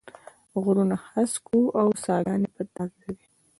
[0.63, 3.25] غرونه هسک و او ساګاني به تازه وې